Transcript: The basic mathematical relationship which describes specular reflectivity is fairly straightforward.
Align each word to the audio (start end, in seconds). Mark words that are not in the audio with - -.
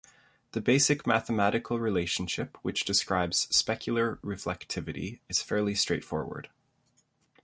The 0.53 0.61
basic 0.61 1.05
mathematical 1.05 1.77
relationship 1.79 2.57
which 2.63 2.85
describes 2.85 3.45
specular 3.51 4.17
reflectivity 4.21 5.19
is 5.29 5.43
fairly 5.43 5.75
straightforward. 5.75 6.49